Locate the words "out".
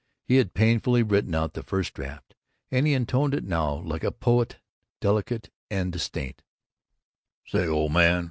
1.35-1.55